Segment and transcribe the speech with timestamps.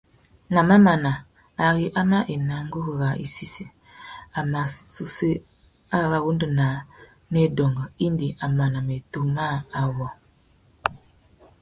[0.53, 1.11] Nà mamana,
[1.67, 3.65] ari a mà ena nguru râā i sissa,
[4.39, 4.61] a mà
[4.95, 5.29] séssa
[6.11, 6.77] wa wanda naā
[7.31, 9.47] nà adôngô indi a mana matiō mâā
[9.79, 10.07] awô.